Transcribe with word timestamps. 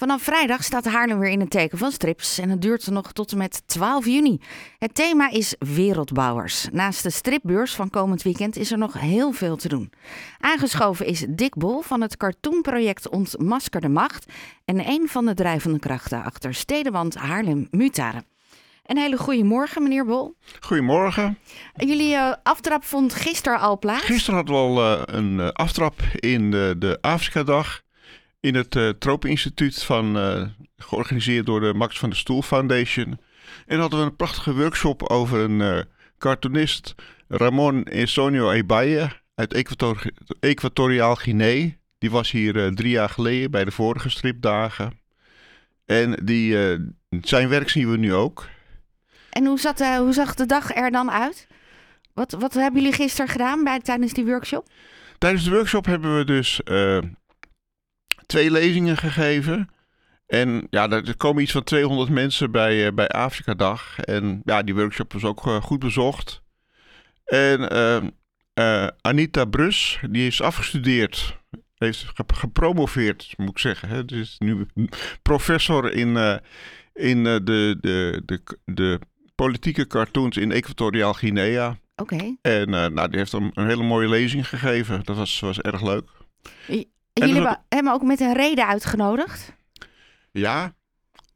Vanaf 0.00 0.22
vrijdag 0.22 0.64
staat 0.64 0.84
Haarlem 0.84 1.18
weer 1.18 1.30
in 1.30 1.40
het 1.40 1.50
teken 1.50 1.78
van 1.78 1.92
strips 1.92 2.38
en 2.38 2.50
het 2.50 2.62
duurt 2.62 2.90
nog 2.90 3.12
tot 3.12 3.32
en 3.32 3.38
met 3.38 3.62
12 3.66 4.06
juni. 4.06 4.40
Het 4.78 4.94
thema 4.94 5.30
is 5.30 5.54
Wereldbouwers. 5.58 6.68
Naast 6.72 7.02
de 7.02 7.10
stripbeurs 7.10 7.74
van 7.74 7.90
komend 7.90 8.22
weekend 8.22 8.56
is 8.56 8.72
er 8.72 8.78
nog 8.78 9.00
heel 9.00 9.32
veel 9.32 9.56
te 9.56 9.68
doen. 9.68 9.92
Aangeschoven 10.38 11.06
is 11.06 11.24
Dick 11.28 11.54
Bol 11.54 11.80
van 11.80 12.00
het 12.00 12.16
cartoonproject 12.16 13.08
Ontmasker 13.08 13.80
de 13.80 13.88
Macht 13.88 14.32
en 14.64 14.88
een 14.88 15.08
van 15.08 15.26
de 15.26 15.34
drijvende 15.34 15.78
krachten 15.78 16.24
achter 16.24 16.54
Stedenwand 16.54 17.14
Haarlem 17.14 17.68
Mutaren. 17.70 18.24
Een 18.86 18.98
hele 18.98 19.16
goede 19.16 19.44
morgen, 19.44 19.82
meneer 19.82 20.04
Bol. 20.04 20.34
Goedemorgen. 20.60 21.38
Jullie 21.76 22.12
uh, 22.12 22.32
aftrap 22.42 22.84
vond 22.84 23.14
gisteren 23.14 23.60
al 23.60 23.78
plaats. 23.78 24.04
Gisteren 24.04 24.34
hadden 24.34 24.54
we 24.54 24.60
al 24.60 24.92
uh, 24.92 25.02
een 25.04 25.38
uh, 25.38 25.48
aftrap 25.48 26.00
in 26.14 26.50
de, 26.50 26.74
de 26.78 26.98
Afrika-dag 27.00 27.82
in 28.40 28.54
het 28.54 28.74
uh, 28.74 28.88
Tropeninstituut 28.88 29.82
van, 29.82 30.16
uh, 30.16 30.46
georganiseerd 30.76 31.46
door 31.46 31.60
de 31.60 31.74
Max 31.74 31.98
van 31.98 32.08
der 32.08 32.18
Stoel 32.18 32.42
Foundation. 32.42 33.20
En 33.66 33.78
hadden 33.78 33.98
we 33.98 34.04
een 34.04 34.16
prachtige 34.16 34.54
workshop 34.54 35.02
over 35.02 35.38
een 35.38 35.60
uh, 35.60 35.80
cartoonist, 36.18 36.94
Ramon 37.28 37.84
Esonio 37.84 38.50
Ebaye 38.50 39.08
uit 39.34 39.54
Equator 39.54 40.02
Equatoriaal 40.40 41.14
Guinea. 41.14 41.70
Die 41.98 42.10
was 42.10 42.30
hier 42.30 42.74
drie 42.74 42.90
jaar 42.90 43.08
geleden 43.08 43.50
bij 43.50 43.64
de 43.64 43.70
vorige 43.70 44.10
stripdagen. 44.10 44.98
En 45.86 46.20
die, 46.24 46.78
zijn 47.20 47.48
werk 47.48 47.68
zien 47.68 47.90
we 47.90 47.96
nu 47.96 48.14
ook. 48.14 48.48
En 49.30 49.46
hoe, 49.46 49.60
zat, 49.60 49.96
hoe 49.96 50.12
zag 50.12 50.34
de 50.34 50.46
dag 50.46 50.74
er 50.74 50.90
dan 50.90 51.10
uit? 51.10 51.46
Wat, 52.14 52.32
wat 52.32 52.54
hebben 52.54 52.80
jullie 52.80 52.96
gisteren 52.96 53.30
gedaan 53.30 53.64
bij, 53.64 53.80
tijdens 53.80 54.12
die 54.12 54.24
workshop? 54.24 54.68
Tijdens 55.18 55.44
de 55.44 55.50
workshop 55.50 55.84
hebben 55.84 56.16
we 56.16 56.24
dus 56.24 56.60
twee 58.30 58.50
lezingen 58.50 58.96
gegeven. 58.96 59.70
En 60.26 60.66
ja, 60.70 60.90
er 60.90 61.16
komen 61.16 61.42
iets 61.42 61.52
van 61.52 61.64
200 61.64 62.10
mensen 62.10 62.50
bij, 62.50 62.86
uh, 62.86 62.92
bij 62.92 63.08
Afrika 63.08 63.54
Dag. 63.54 63.98
En 63.98 64.40
ja, 64.44 64.62
die 64.62 64.74
workshop 64.74 65.12
was 65.12 65.24
ook 65.24 65.46
uh, 65.46 65.62
goed 65.62 65.78
bezocht. 65.78 66.42
En 67.24 67.72
uh, 68.54 68.86
Anita 69.00 69.44
Brus, 69.44 70.00
die 70.10 70.26
is 70.26 70.42
afgestudeerd. 70.42 71.38
Heeft 71.74 72.06
gepromoveerd, 72.26 73.34
moet 73.36 73.50
ik 73.50 73.58
zeggen. 73.58 73.88
Hè. 73.88 74.02
Is 74.06 74.36
nu 74.38 74.66
professor 75.22 75.92
in, 75.92 76.40
in 76.92 77.24
de, 77.24 77.40
de, 77.80 78.22
de, 78.26 78.40
de 78.64 79.00
politieke 79.34 79.86
cartoons 79.86 80.36
in 80.36 80.52
Equatoriaal 80.52 81.12
Guinea. 81.12 81.78
Oké. 81.96 82.14
Okay. 82.14 82.38
En 82.42 82.70
nou, 82.70 83.08
die 83.08 83.18
heeft 83.18 83.32
een, 83.32 83.50
een 83.54 83.66
hele 83.66 83.82
mooie 83.82 84.08
lezing 84.08 84.48
gegeven. 84.48 85.00
Dat 85.04 85.16
was, 85.16 85.40
was 85.40 85.60
erg 85.60 85.82
leuk. 85.82 86.08
Jullie 87.26 87.42
hebben 87.42 87.64
hem 87.68 87.88
ook 87.88 88.02
met 88.02 88.20
een 88.20 88.34
reden 88.34 88.66
uitgenodigd? 88.66 89.52
Ja, 90.30 90.74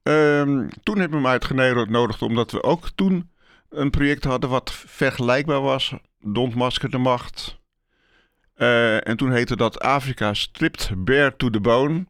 um, 0.03 0.69
toen 0.83 0.99
hebben 0.99 1.23
we 1.23 1.29
hem 1.29 1.33
uitgenodigd 1.33 2.23
omdat 2.23 2.51
we 2.51 2.63
ook 2.63 2.89
toen 2.95 3.31
een 3.69 3.91
project 3.91 4.25
hadden 4.25 4.51
wat 4.51 4.73
vergelijkbaar 4.73 5.61
was. 5.61 5.95
De 6.19 6.41
ontmaskerde 6.41 6.99
macht. 6.99 7.59
Uh, 8.57 9.09
en 9.09 9.17
toen 9.17 9.33
heette 9.33 9.57
dat 9.57 9.81
Afrika 9.81 10.35
stript 10.35 10.91
bear 10.97 11.37
to 11.37 11.51
the 11.51 11.61
bone. 11.61 12.07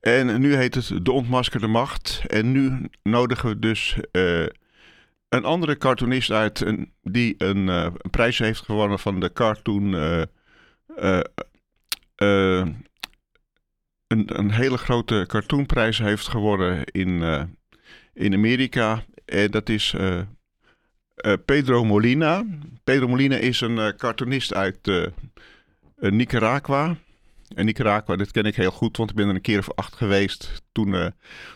En 0.00 0.40
nu 0.40 0.54
heet 0.54 0.74
het 0.74 1.04
De 1.04 1.12
Ontmaskerde 1.12 1.66
Macht. 1.66 2.22
En 2.26 2.52
nu 2.52 2.90
nodigen 3.02 3.48
we 3.48 3.58
dus 3.58 3.96
uh, 4.12 4.46
een 5.28 5.44
andere 5.44 5.76
cartoonist 5.76 6.30
uit 6.30 6.60
een, 6.60 6.92
die 7.02 7.34
een, 7.38 7.66
uh, 7.66 7.82
een, 7.82 8.10
prijs 8.10 8.38
heeft 8.38 8.60
gewonnen 8.60 8.98
van 8.98 9.20
de 9.20 9.32
Cartoon 9.32 9.94
uh, 12.16 12.66
een, 14.06 14.38
een, 14.38 14.50
hele 14.50 14.76
grote 14.76 15.24
cartoonprijs 15.26 15.98
heeft 15.98 16.28
geworden 16.28 16.84
in, 16.84 17.08
uh, 17.08 17.42
in 18.12 18.34
Amerika. 18.34 19.04
En 19.24 19.50
dat 19.50 19.68
is 19.68 19.94
uh, 19.96 20.20
Pedro 21.44 21.84
Molina. 21.84 22.44
Pedro 22.84 23.08
Molina 23.08 23.36
is 23.36 23.60
een 23.60 23.96
cartoonist 23.96 24.54
uit 24.54 25.10
Nicaragua. 25.96 26.96
En 27.54 27.64
Nicaragua, 27.64 28.16
dat 28.16 28.30
ken 28.30 28.44
ik 28.44 28.56
heel 28.56 28.70
goed, 28.70 28.96
want 28.96 29.10
ik 29.10 29.16
ben 29.16 29.28
er 29.28 29.34
een 29.34 29.40
keer 29.40 29.58
of 29.58 29.74
acht 29.74 29.94
geweest. 29.94 30.62
Toen, 30.72 31.12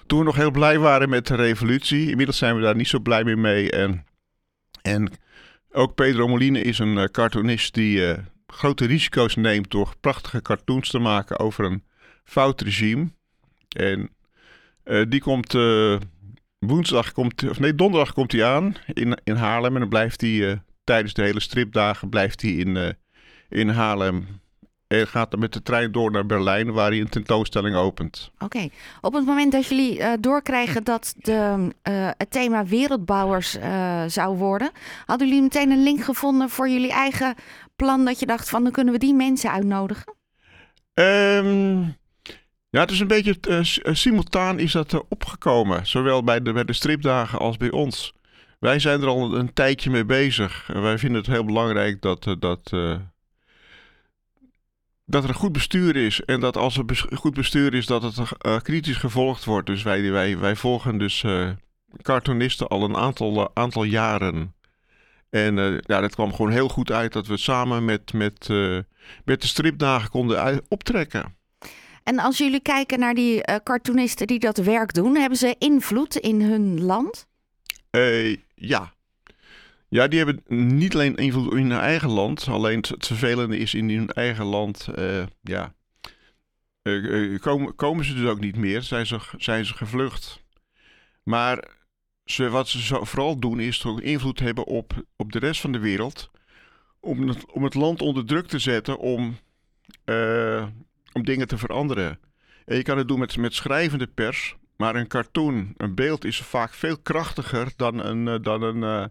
toen 0.06 0.18
we 0.18 0.24
nog 0.24 0.36
heel 0.36 0.50
blij 0.50 0.78
waren 0.78 1.08
met 1.08 1.26
de 1.26 1.34
revolutie. 1.34 2.10
Inmiddels 2.10 2.38
zijn 2.38 2.56
we 2.56 2.62
daar 2.62 2.76
niet 2.76 2.88
zo 2.88 2.98
blij 2.98 3.24
meer 3.24 3.38
mee. 3.38 3.70
En, 3.70 4.04
en 4.82 5.10
ook 5.70 5.94
Pedro 5.94 6.28
Molina 6.28 6.58
is 6.58 6.78
een 6.78 7.10
cartoonist 7.10 7.74
die 7.74 8.16
grote 8.52 8.86
risico's 8.86 9.36
neemt 9.36 9.70
door 9.70 9.94
prachtige 10.00 10.42
cartoons 10.42 10.90
te 10.90 10.98
maken 10.98 11.38
over 11.38 11.64
een 11.64 11.84
fout 12.24 12.60
regime. 12.60 13.10
En 13.76 14.10
uh, 14.84 15.04
die 15.08 15.20
komt 15.20 15.54
uh, 15.54 15.96
woensdag, 16.58 17.12
komt, 17.12 17.48
of 17.48 17.58
nee, 17.58 17.74
donderdag 17.74 18.12
komt 18.12 18.32
hij 18.32 18.44
aan 18.44 18.74
in, 18.92 19.18
in 19.24 19.34
Haarlem. 19.34 19.74
En 19.74 19.80
dan 19.80 19.88
blijft 19.88 20.20
hij 20.20 20.30
uh, 20.30 20.52
tijdens 20.84 21.14
de 21.14 21.22
hele 21.22 21.40
stripdagen 21.40 22.08
blijft 22.08 22.42
hij 22.42 22.50
in, 22.50 22.96
in 23.48 23.68
Haarlem. 23.68 24.26
En 24.86 25.06
gaat 25.06 25.30
dan 25.30 25.40
met 25.40 25.52
de 25.52 25.62
trein 25.62 25.92
door 25.92 26.10
naar 26.10 26.26
Berlijn, 26.26 26.72
waar 26.72 26.90
hij 26.90 27.00
een 27.00 27.08
tentoonstelling 27.08 27.76
opent. 27.76 28.30
Oké. 28.38 28.68
Op 29.00 29.12
het 29.12 29.26
moment 29.26 29.52
dat 29.52 29.66
jullie 29.66 30.20
doorkrijgen 30.20 30.84
dat 30.84 31.14
de, 31.16 31.72
het 32.16 32.30
thema 32.30 32.64
wereldbouwers 32.64 33.56
zou 34.06 34.36
worden, 34.36 34.70
hadden 35.06 35.28
jullie 35.28 35.42
meteen 35.42 35.70
een 35.70 35.82
link 35.82 36.04
gevonden 36.04 36.50
voor 36.50 36.68
jullie 36.68 36.92
eigen 36.92 37.34
plan 37.84 38.04
dat 38.04 38.18
je 38.18 38.26
dacht 38.26 38.48
van 38.48 38.62
dan 38.62 38.72
kunnen 38.72 38.92
we 38.92 38.98
die 38.98 39.14
mensen 39.14 39.50
uitnodigen? 39.50 40.14
Um, 40.94 41.96
ja, 42.70 42.80
het 42.80 42.90
is 42.90 43.00
een 43.00 43.06
beetje 43.06 43.36
uh, 43.48 43.94
simultaan 43.94 44.58
is 44.58 44.72
dat 44.72 44.92
uh, 44.92 45.00
opgekomen. 45.08 45.86
Zowel 45.86 46.24
bij 46.24 46.42
de, 46.42 46.52
bij 46.52 46.64
de 46.64 46.72
stripdagen 46.72 47.38
als 47.38 47.56
bij 47.56 47.70
ons. 47.70 48.12
Wij 48.58 48.78
zijn 48.78 49.00
er 49.00 49.08
al 49.08 49.34
een 49.34 49.52
tijdje 49.52 49.90
mee 49.90 50.04
bezig. 50.04 50.70
En 50.72 50.82
wij 50.82 50.98
vinden 50.98 51.20
het 51.20 51.30
heel 51.30 51.44
belangrijk 51.44 52.02
dat, 52.02 52.22
dat, 52.22 52.70
dat 55.04 55.24
er 55.24 55.28
een 55.28 55.34
goed 55.34 55.52
bestuur 55.52 55.96
is. 55.96 56.24
En 56.24 56.40
dat 56.40 56.56
als 56.56 56.76
er 56.76 56.84
goed 57.14 57.34
bestuur 57.34 57.74
is, 57.74 57.86
dat 57.86 58.02
het 58.02 58.62
kritisch 58.62 58.96
gevolgd 58.96 59.44
wordt. 59.44 59.66
Dus 59.66 59.82
wij, 59.82 60.10
wij, 60.10 60.38
wij 60.38 60.56
volgen 60.56 60.98
dus 60.98 61.24
cartoonisten 62.02 62.68
al 62.68 62.82
een 62.82 62.96
aantal, 62.96 63.56
aantal 63.56 63.84
jaren. 63.84 64.54
En 65.30 65.80
ja, 65.80 66.00
dat 66.00 66.14
kwam 66.14 66.34
gewoon 66.34 66.50
heel 66.50 66.68
goed 66.68 66.90
uit 66.90 67.12
dat 67.12 67.26
we 67.26 67.36
samen 67.36 67.84
met, 67.84 68.12
met, 68.12 68.48
met 69.24 69.40
de 69.40 69.46
stripdagen 69.46 70.10
konden 70.10 70.62
optrekken. 70.68 71.36
En 72.02 72.18
als 72.18 72.38
jullie 72.38 72.60
kijken 72.60 72.98
naar 72.98 73.14
die 73.14 73.34
uh, 73.34 73.56
cartoonisten 73.64 74.26
die 74.26 74.38
dat 74.38 74.56
werk 74.56 74.94
doen, 74.94 75.16
hebben 75.16 75.38
ze 75.38 75.56
invloed 75.58 76.16
in 76.16 76.42
hun 76.42 76.84
land? 76.84 77.26
Ja. 78.54 78.92
Ja, 79.88 80.08
die 80.08 80.18
hebben 80.18 80.42
niet 80.76 80.94
alleen 80.94 81.16
invloed 81.16 81.52
in 81.52 81.70
hun 81.70 81.80
eigen 81.80 82.10
land. 82.10 82.48
Alleen 82.48 82.84
het 82.88 83.06
vervelende 83.06 83.58
is 83.58 83.74
in 83.74 83.90
hun 83.90 84.10
eigen 84.10 84.44
land, 84.44 84.88
ja, 85.42 85.74
komen, 87.40 87.74
komen 87.74 88.04
ze 88.04 88.14
dus 88.14 88.28
ook 88.28 88.40
niet 88.40 88.56
meer. 88.56 88.82
Zijn 88.82 89.06
ze, 89.06 89.18
zijn 89.36 89.64
ze 89.64 89.74
gevlucht. 89.74 90.42
Maar 91.22 91.64
ze, 92.30 92.48
wat 92.48 92.68
ze 92.68 93.04
vooral 93.04 93.38
doen 93.38 93.60
is 93.60 93.78
toch 93.78 94.00
invloed 94.00 94.38
hebben 94.38 94.66
op, 94.66 95.04
op 95.16 95.32
de 95.32 95.38
rest 95.38 95.60
van 95.60 95.72
de 95.72 95.78
wereld. 95.78 96.30
Om 97.00 97.28
het, 97.28 97.52
om 97.52 97.64
het 97.64 97.74
land 97.74 98.02
onder 98.02 98.26
druk 98.26 98.46
te 98.46 98.58
zetten 98.58 98.98
om 98.98 99.38
om 101.12 101.24
dingen 101.24 101.48
te 101.48 101.58
veranderen. 101.58 102.18
En 102.64 102.76
je 102.76 102.82
kan 102.82 102.98
het 102.98 103.08
doen 103.08 103.18
met, 103.18 103.36
met 103.36 103.54
schrijvende 103.54 104.06
pers, 104.06 104.56
maar 104.76 104.96
een 104.96 105.06
cartoon, 105.06 105.74
een 105.76 105.94
beeld 105.94 106.24
is 106.24 106.40
vaak 106.40 106.74
veel 106.74 106.98
krachtiger 106.98 107.72
dan 107.76 108.04
een, 108.04 108.28
eh, 108.28 108.42
dan 108.42 108.62
een, 108.62 108.76
uh, 108.76 109.04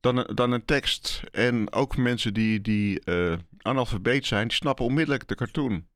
dan 0.00 0.16
een, 0.16 0.34
dan 0.34 0.52
een 0.52 0.64
tekst. 0.64 1.22
En 1.30 1.72
ook 1.72 1.96
mensen 1.96 2.34
die, 2.34 2.60
die 2.60 3.00
analfabeet 3.58 4.26
zijn, 4.26 4.48
die 4.48 4.56
snappen 4.56 4.84
onmiddellijk 4.84 5.28
de 5.28 5.34
cartoon. 5.34 5.86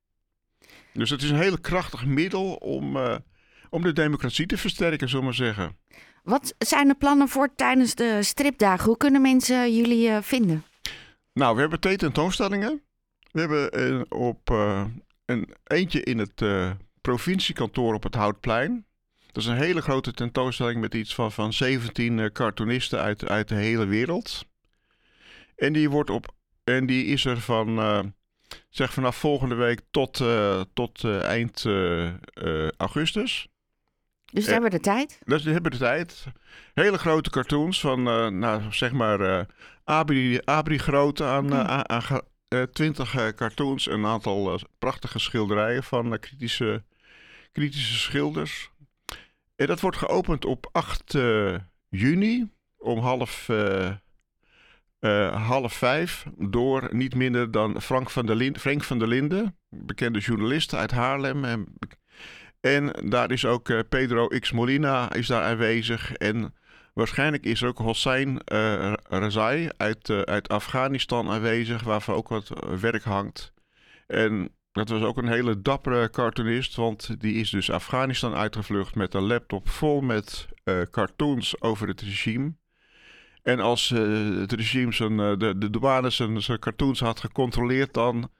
Dus 0.92 1.10
het 1.10 1.22
is 1.22 1.30
een 1.30 1.40
heel 1.40 1.58
krachtig 1.58 2.04
middel 2.04 2.54
om, 2.54 2.96
om 3.70 3.82
de 3.82 3.92
democratie 3.92 4.46
te 4.46 4.58
versterken, 4.58 5.08
zullen 5.08 5.20
we 5.20 5.26
maar 5.26 5.46
zeggen. 5.46 5.76
Wat 6.22 6.54
zijn 6.58 6.88
de 6.88 6.94
plannen 6.94 7.28
voor 7.28 7.54
tijdens 7.54 7.94
de 7.94 8.22
stripdagen? 8.22 8.84
Hoe 8.86 8.96
kunnen 8.96 9.22
mensen 9.22 9.74
jullie 9.74 10.08
uh, 10.08 10.18
vinden? 10.20 10.64
Nou, 11.32 11.54
we 11.54 11.60
hebben 11.60 11.80
twee 11.80 11.96
tentoonstellingen. 11.96 12.82
We 13.30 13.40
hebben 13.40 14.10
op 14.10 14.50
een 15.24 15.54
eentje 15.64 16.02
in 16.02 16.18
het 16.18 16.44
provinciekantoor 17.00 17.94
op 17.94 18.02
het 18.02 18.14
Houtplein. 18.14 18.86
Dat 19.32 19.42
is 19.42 19.48
een 19.48 19.56
hele 19.56 19.82
grote 19.82 20.12
tentoonstelling 20.12 20.80
met 20.80 20.94
iets 20.94 21.14
van, 21.14 21.32
van 21.32 21.52
17 21.52 22.18
uh, 22.18 22.26
cartoonisten 22.26 23.00
uit, 23.00 23.28
uit 23.28 23.48
de 23.48 23.54
hele 23.54 23.86
wereld. 23.86 24.46
En 25.56 25.72
die, 25.72 25.90
wordt 25.90 26.10
op, 26.10 26.34
en 26.64 26.86
die 26.86 27.04
is 27.04 27.24
er 27.24 27.40
van, 27.40 28.14
zeg 28.68 28.92
vanaf 28.92 29.16
volgende 29.16 29.54
week 29.54 29.80
tot, 29.90 30.24
tot 30.74 31.04
eind 31.04 31.66
augustus. 32.76 33.51
Dus 34.32 34.46
we 34.46 34.52
hebben 34.52 34.70
de 34.70 34.80
tijd? 34.80 35.18
Dus 35.24 35.42
we 35.42 35.50
hebben 35.50 35.70
de 35.70 35.76
tijd. 35.76 36.24
Hele 36.74 36.98
grote 36.98 37.30
cartoons 37.30 37.80
van, 37.80 38.02
nou, 38.38 38.62
zeg 38.70 38.92
maar, 38.92 39.46
Abri, 39.84 40.40
Abri 40.44 40.78
grote 40.78 41.24
aan, 41.24 41.44
mm. 41.44 41.52
aan, 41.52 41.88
aan, 41.88 42.20
twintig 42.72 43.34
cartoons, 43.34 43.86
een 43.86 44.06
aantal 44.06 44.58
prachtige 44.78 45.18
schilderijen 45.18 45.82
van 45.82 46.18
kritische, 46.18 46.82
kritische 47.52 47.98
schilders. 47.98 48.70
En 49.56 49.66
dat 49.66 49.80
wordt 49.80 49.96
geopend 49.96 50.44
op 50.44 50.68
8 50.72 51.18
juni 51.88 52.48
om 52.78 52.98
half, 52.98 53.48
half 55.30 55.72
vijf 55.72 56.26
door 56.38 56.88
niet 56.90 57.14
minder 57.14 57.50
dan 57.50 57.82
Frank 57.82 58.10
van 58.10 58.26
der, 58.26 58.36
Linde, 58.36 58.58
Frank 58.58 58.84
van 58.84 58.98
der 58.98 59.08
Linden, 59.08 59.56
bekende 59.68 60.18
journalist 60.18 60.74
uit 60.74 60.90
Haarlem. 60.90 61.44
En, 61.44 61.66
en 62.62 62.92
daar 63.04 63.30
is 63.30 63.44
ook 63.44 63.88
Pedro 63.88 64.28
X 64.28 64.52
Molina 64.52 65.12
is 65.12 65.26
daar 65.26 65.42
aanwezig 65.42 66.12
en 66.12 66.54
Waarschijnlijk 66.92 67.44
is 67.44 67.62
er 67.62 67.68
ook 67.68 67.78
Hossein 67.78 68.40
uh, 68.52 68.92
Rezai 69.08 69.68
uit, 69.76 70.08
uh, 70.08 70.20
uit 70.20 70.48
Afghanistan 70.48 71.28
aanwezig, 71.28 71.82
waarvan 71.82 72.14
ook 72.14 72.28
wat 72.28 72.48
werk 72.80 73.02
hangt. 73.02 73.52
En 74.06 74.50
dat 74.72 74.88
was 74.88 75.02
ook 75.02 75.16
een 75.16 75.28
hele 75.28 75.62
dappere 75.62 76.10
cartoonist, 76.10 76.76
want 76.76 77.20
die 77.20 77.34
is 77.34 77.50
dus 77.50 77.70
Afghanistan 77.70 78.34
uitgevlucht 78.34 78.94
met 78.94 79.14
een 79.14 79.22
laptop 79.22 79.68
vol 79.68 80.00
met 80.00 80.48
cartoons 80.90 81.60
over 81.60 81.88
het 81.88 82.00
regime. 82.00 82.54
En 83.42 83.60
als 83.60 83.88
het 83.88 84.52
regime 84.52 84.92
zijn, 84.92 85.16
de, 85.16 85.54
de 85.58 85.70
douane 85.70 86.10
zijn, 86.10 86.42
zijn 86.42 86.58
cartoons 86.58 87.00
had 87.00 87.20
gecontroleerd, 87.20 87.94
dan 87.94 88.30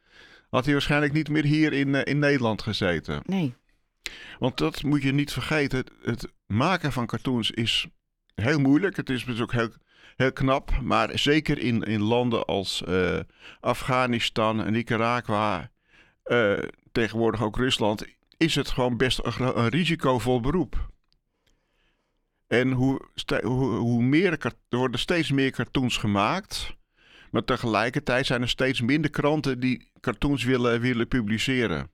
had 0.51 0.65
hij 0.65 0.73
waarschijnlijk 0.73 1.13
niet 1.13 1.29
meer 1.29 1.45
hier 1.45 1.73
in, 1.73 1.95
in 1.95 2.19
Nederland 2.19 2.63
gezeten. 2.63 3.23
Nee. 3.27 3.55
Want 4.39 4.59
dat 4.59 4.83
moet 4.83 5.03
je 5.03 5.13
niet 5.13 5.33
vergeten. 5.33 5.85
Het 6.03 6.33
maken 6.47 6.93
van 6.93 7.07
cartoons 7.07 7.51
is 7.51 7.87
heel 8.35 8.59
moeilijk. 8.59 8.97
Het 8.97 9.11
is 9.11 9.25
dus 9.25 9.41
ook 9.41 9.53
heel, 9.53 9.71
heel 10.17 10.33
knap. 10.33 10.81
Maar 10.81 11.19
zeker 11.19 11.59
in, 11.59 11.83
in 11.83 12.03
landen 12.03 12.45
als 12.45 12.83
uh, 12.89 13.19
Afghanistan 13.61 14.65
en 14.65 14.73
Nicaragua, 14.73 15.71
uh, 16.25 16.59
tegenwoordig 16.93 17.43
ook 17.43 17.57
Rusland, 17.57 18.05
is 18.37 18.55
het 18.55 18.71
gewoon 18.71 18.97
best 18.97 19.21
een, 19.23 19.59
een 19.59 19.69
risicovol 19.69 20.41
beroep. 20.41 20.91
En 22.47 22.73
hoe, 22.73 23.01
hoe, 23.43 23.75
hoe 23.75 24.03
meer, 24.03 24.33
er 24.33 24.53
worden 24.69 25.01
steeds 25.01 25.31
meer 25.31 25.51
cartoons 25.51 25.97
gemaakt. 25.97 26.77
Maar 27.31 27.45
tegelijkertijd 27.45 28.27
zijn 28.27 28.43
er 28.43 28.49
steeds 28.49 28.81
minder 28.81 29.11
kranten 29.11 29.61
die 29.61 29.91
cartoons 30.01 30.45
willen, 30.45 30.81
willen 30.81 31.09
publiceren. 31.09 31.91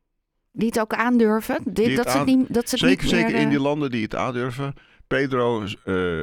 Die 0.52 0.66
het 0.66 0.80
ook 0.80 0.94
aandurven? 0.94 1.60
Die, 1.64 1.96
dat, 1.96 2.06
aan, 2.06 2.28
ze 2.28 2.36
niet, 2.36 2.54
dat 2.54 2.68
ze 2.68 2.76
zeker, 2.76 3.04
niet 3.04 3.12
zeker 3.14 3.34
in 3.34 3.48
die 3.48 3.60
landen 3.60 3.90
die 3.90 4.02
het 4.02 4.14
aandurven. 4.14 4.74
Pedro 5.06 5.64
uh, 5.84 6.22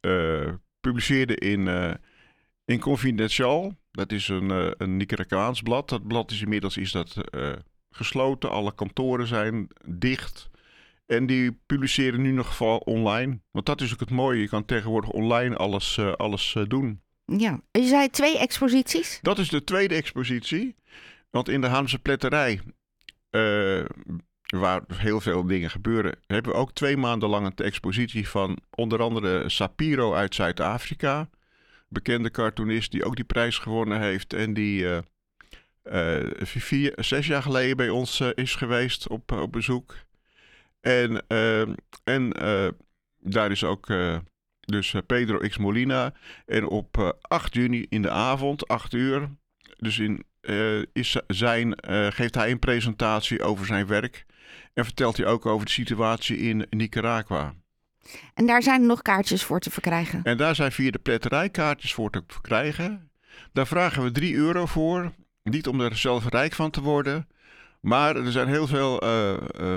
uh, 0.00 0.52
publiceerde 0.80 1.36
in, 1.36 1.60
uh, 1.60 1.92
in 2.64 2.80
Confidential. 2.80 3.74
Dat 3.90 4.12
is 4.12 4.28
een, 4.28 4.74
een 4.82 4.96
Nicaraguaans 4.96 5.62
blad. 5.62 5.88
Dat 5.88 6.06
blad 6.06 6.30
is 6.30 6.42
inmiddels 6.42 6.76
is 6.76 6.92
dat, 6.92 7.16
gesloten. 7.90 8.50
Alle 8.50 8.74
kantoren 8.74 9.26
zijn 9.26 9.68
dicht. 9.84 10.50
En 11.06 11.26
die 11.26 11.52
publiceren 11.66 12.22
nu 12.22 12.30
nog 12.30 12.46
geval 12.46 12.78
online. 12.78 13.40
Want 13.50 13.66
dat 13.66 13.80
is 13.80 13.92
ook 13.92 14.00
het 14.00 14.10
mooie. 14.10 14.40
Je 14.40 14.48
kan 14.48 14.64
tegenwoordig 14.64 15.10
online 15.10 15.56
alles, 15.56 15.98
alles 16.16 16.56
doen. 16.68 17.00
Ja, 17.24 17.60
je 17.70 17.84
zei 17.84 18.10
twee 18.10 18.38
exposities? 18.38 19.18
Dat 19.22 19.38
is 19.38 19.48
de 19.48 19.64
tweede 19.64 19.94
expositie. 19.94 20.74
Want 21.30 21.48
in 21.48 21.60
de 21.60 21.66
Haamse 21.66 21.98
pletterij 21.98 22.60
waar 24.46 24.82
heel 24.94 25.20
veel 25.20 25.46
dingen 25.46 25.70
gebeuren, 25.70 26.16
hebben 26.26 26.52
we 26.52 26.58
ook 26.58 26.72
twee 26.72 26.96
maanden 26.96 27.28
lang 27.28 27.46
een 27.46 27.64
expositie 27.64 28.28
van 28.28 28.58
onder 28.70 29.02
andere 29.02 29.48
Sapiro 29.48 30.14
uit 30.14 30.34
Zuid-Afrika. 30.34 31.28
Bekende 31.88 32.30
cartoonist 32.30 32.90
die 32.90 33.04
ook 33.04 33.16
die 33.16 33.24
prijs 33.24 33.58
gewonnen 33.58 34.00
heeft 34.00 34.32
en 34.32 34.54
die 34.54 34.82
uh, 34.82 34.98
zes 36.94 37.26
jaar 37.26 37.42
geleden 37.42 37.76
bij 37.76 37.88
ons 37.88 38.20
is 38.20 38.54
geweest 38.54 39.08
op, 39.08 39.32
op 39.32 39.52
bezoek. 39.52 39.96
En, 40.80 41.26
en 42.04 42.30
daar 43.18 43.50
is 43.50 43.64
ook 43.64 43.86
dus 44.60 44.94
Pedro 45.06 45.38
X 45.38 45.58
Molina. 45.58 46.12
En 46.46 46.66
op 46.66 47.18
8 47.20 47.54
juni 47.54 47.86
in 47.88 48.02
de 48.02 48.10
avond, 48.10 48.68
8 48.68 48.92
uur, 48.92 49.28
dus 49.76 49.98
in, 49.98 50.24
is 50.92 51.20
zijn, 51.26 51.74
geeft 52.12 52.34
hij 52.34 52.50
een 52.50 52.58
presentatie 52.58 53.42
over 53.42 53.66
zijn 53.66 53.86
werk. 53.86 54.26
En 54.74 54.84
vertelt 54.84 55.16
hij 55.16 55.26
ook 55.26 55.46
over 55.46 55.66
de 55.66 55.72
situatie 55.72 56.36
in 56.36 56.66
Nicaragua. 56.70 57.54
En 58.34 58.46
daar 58.46 58.62
zijn 58.62 58.86
nog 58.86 59.02
kaartjes 59.02 59.44
voor 59.44 59.60
te 59.60 59.70
verkrijgen. 59.70 60.20
En 60.22 60.36
daar 60.36 60.54
zijn 60.54 60.72
via 60.72 60.90
de 60.90 60.98
pletterij 60.98 61.48
kaartjes 61.48 61.94
voor 61.94 62.10
te 62.10 62.22
verkrijgen. 62.26 63.10
Daar 63.52 63.66
vragen 63.66 64.02
we 64.02 64.10
3 64.10 64.34
euro 64.34 64.66
voor. 64.66 65.12
Niet 65.42 65.66
om 65.66 65.80
er 65.80 65.96
zelf 65.96 66.28
rijk 66.28 66.52
van 66.52 66.70
te 66.70 66.80
worden. 66.80 67.28
Maar 67.80 68.16
er 68.16 68.32
zijn 68.32 68.48
heel 68.48 68.66
veel 68.66 69.04
uh, 69.04 69.36
uh, 69.60 69.76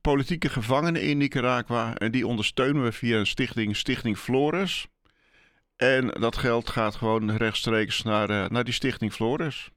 politieke 0.00 0.48
gevangenen 0.48 1.02
in 1.02 1.18
Nicaragua. 1.18 1.96
En 1.96 2.10
die 2.10 2.26
ondersteunen 2.26 2.82
we 2.82 2.92
via 2.92 3.18
een 3.18 3.26
stichting, 3.26 3.76
Stichting 3.76 4.18
Flores. 4.18 4.88
En 5.76 6.06
dat 6.06 6.36
geld 6.36 6.70
gaat 6.70 6.94
gewoon 6.94 7.36
rechtstreeks 7.36 8.02
naar, 8.02 8.30
uh, 8.30 8.48
naar 8.48 8.64
die 8.64 8.74
Stichting 8.74 9.12
Flores. 9.12 9.70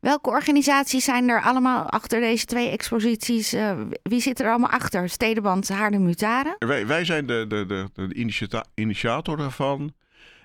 Welke 0.00 0.30
organisaties 0.30 1.04
zijn 1.04 1.28
er 1.28 1.42
allemaal 1.42 1.88
achter 1.88 2.20
deze 2.20 2.44
twee 2.44 2.68
exposities? 2.68 3.54
Uh, 3.54 3.80
wie 4.02 4.20
zit 4.20 4.40
er 4.40 4.50
allemaal 4.50 4.70
achter? 4.70 5.08
Stedenband 5.08 5.68
Haarlem 5.68 6.02
Mutaren? 6.02 6.56
Wij, 6.58 6.86
wij 6.86 7.04
zijn 7.04 7.26
de, 7.26 7.44
de, 7.48 7.66
de, 7.66 7.88
de 7.94 8.14
initiator 8.74 9.36
daarvan. 9.36 9.92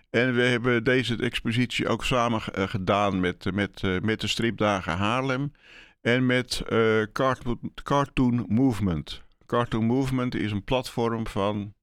En 0.09 0.35
we 0.35 0.41
hebben 0.41 0.83
deze 0.83 1.15
expositie 1.15 1.87
ook 1.87 2.03
samen 2.03 2.41
uh, 2.57 2.67
gedaan 2.67 3.19
met, 3.19 3.53
met, 3.53 3.81
uh, 3.81 3.99
met 3.99 4.21
de 4.21 4.27
stripdagen 4.27 4.97
Haarlem 4.97 5.51
en 6.01 6.25
met 6.25 6.61
Cartoon, 7.13 7.59
Cartoon 7.83 8.45
Movement. 8.47 9.21
Cartoon 9.45 9.85
Movement 9.85 10.35
is 10.35 10.51
een 10.51 10.63
platform 10.63 11.27
van 11.27 11.73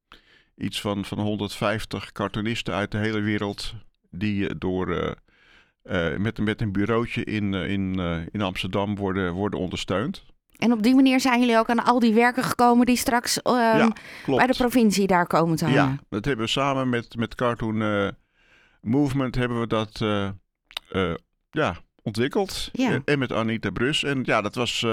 iets 0.56 0.80
van, 0.80 1.04
van 1.04 1.18
150 1.18 2.12
cartoonisten 2.12 2.74
uit 2.74 2.90
de 2.90 2.98
hele 2.98 3.20
wereld 3.20 3.74
die 4.10 4.58
door 4.58 5.16
uh, 5.84 6.16
met, 6.16 6.38
met 6.38 6.60
een 6.60 6.72
bureautje 6.72 7.24
in, 7.24 7.52
uh, 7.52 7.70
in, 7.70 7.98
uh, 7.98 8.16
in 8.30 8.40
Amsterdam 8.42 8.96
worden, 8.96 9.32
worden 9.32 9.60
ondersteund. 9.60 10.24
En 10.56 10.72
op 10.72 10.82
die 10.82 10.94
manier 10.94 11.20
zijn 11.20 11.40
jullie 11.40 11.58
ook 11.58 11.70
aan 11.70 11.84
al 11.84 11.98
die 11.98 12.14
werken 12.14 12.42
gekomen 12.42 12.86
die 12.86 12.96
straks 12.96 13.40
ja, 13.42 13.92
bij 14.26 14.46
de 14.46 14.54
provincie 14.56 15.06
daar 15.06 15.26
komen 15.26 15.56
te 15.56 15.64
hangen. 15.64 15.80
Ja, 15.80 15.98
dat 16.08 16.24
hebben 16.24 16.44
we 16.44 16.50
samen 16.50 16.88
met, 16.88 17.16
met 17.16 17.34
Cartoon 17.34 18.12
Movement 18.80 19.34
hebben 19.34 19.60
we 19.60 19.66
dat 19.66 19.98
ja, 21.50 21.76
ontwikkeld. 22.02 22.68
Ja. 22.72 23.00
En 23.04 23.18
met 23.18 23.32
Anita 23.32 23.70
Brus. 23.70 24.04
En 24.04 24.22
ja, 24.24 24.40
dat 24.40 24.54
was, 24.54 24.86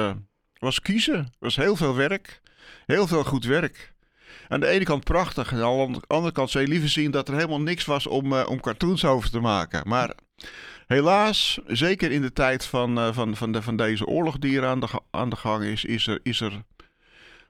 was 0.59 0.81
kiezen. 0.81 1.17
Het 1.17 1.35
was 1.39 1.55
heel 1.55 1.75
veel 1.75 1.95
werk. 1.95 2.41
Heel 2.85 3.07
veel 3.07 3.23
goed 3.23 3.45
werk. 3.45 3.93
Aan 4.47 4.59
de 4.59 4.67
ene 4.67 4.83
kant 4.85 5.03
prachtig. 5.03 5.51
En 5.51 5.63
aan 5.63 5.91
de 5.91 6.01
andere 6.07 6.33
kant 6.33 6.49
zou 6.49 6.63
je 6.63 6.69
liever 6.69 6.89
zien 6.89 7.11
dat 7.11 7.27
er 7.27 7.33
helemaal 7.33 7.61
niks 7.61 7.85
was 7.85 8.07
om, 8.07 8.33
om 8.33 8.61
cartoons 8.61 9.05
over 9.05 9.29
te 9.29 9.39
maken. 9.39 9.81
Maar 9.87 10.13
Helaas, 10.89 11.59
zeker 11.67 12.11
in 12.11 12.21
de 12.21 12.33
tijd 12.33 12.65
van, 12.65 12.97
uh, 12.97 13.13
van, 13.13 13.35
van, 13.35 13.51
de, 13.51 13.61
van 13.61 13.75
deze 13.75 14.05
oorlog 14.05 14.37
die 14.37 14.57
er 14.57 14.65
aan 14.65 14.79
de, 14.79 14.87
aan 15.11 15.29
de 15.29 15.35
gang 15.35 15.63
is, 15.63 15.85
is 15.85 16.07
er, 16.07 16.19
is 16.23 16.41
er, 16.41 16.63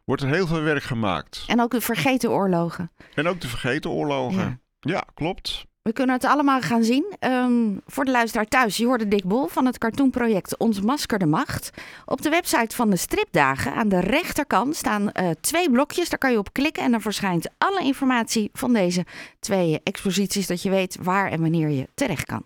wordt 0.03 0.22
er 0.22 0.27
heel 0.30 0.48
veel 0.48 0.62
werk 0.62 0.84
gemaakt. 0.84 1.44
En 1.48 1.62
ook 1.62 1.72
de 1.72 1.82
vergeten 1.82 2.30
oorlogen. 2.30 2.92
En 3.13 3.27
ook 3.27 3.42
de 3.42 3.48
vergeten 3.48 3.89
oorlogen. 3.89 4.62
Ja, 4.80 4.92
ja 4.92 5.03
klopt. 5.13 5.65
We 5.81 5.93
kunnen 5.93 6.15
het 6.15 6.25
allemaal 6.25 6.62
gaan 6.62 6.83
zien. 6.83 7.15
Um, 7.19 7.81
voor 7.86 8.05
de 8.05 8.12
luisteraar 8.12 8.48
thuis, 8.48 8.77
je 8.77 8.86
hoorde 8.86 9.07
Dick 9.07 9.24
Bol 9.24 9.48
van 9.48 9.65
het 9.65 9.77
cartoonproject 9.77 10.57
Ons 10.57 10.81
Masker 10.81 11.19
de 11.19 11.25
Macht. 11.25 11.69
Op 12.05 12.21
de 12.21 12.29
website 12.29 12.75
van 12.75 12.89
de 12.89 12.98
stripdagen 12.98 13.74
aan 13.74 13.89
de 13.89 14.00
rechterkant 14.00 14.75
staan 14.75 15.01
uh, 15.01 15.29
twee 15.41 15.71
blokjes. 15.71 16.09
Daar 16.09 16.19
kan 16.19 16.31
je 16.31 16.38
op 16.38 16.53
klikken 16.53 16.83
en 16.83 16.91
dan 16.91 17.01
verschijnt 17.01 17.50
alle 17.57 17.83
informatie 17.83 18.50
van 18.53 18.74
deze 18.74 19.05
twee 19.39 19.79
exposities, 19.83 20.48
dat 20.48 20.62
je 20.62 20.69
weet 20.69 20.98
waar 21.01 21.31
en 21.31 21.41
wanneer 21.41 21.69
je 21.69 21.88
terecht 21.93 22.25
kan. 22.25 22.43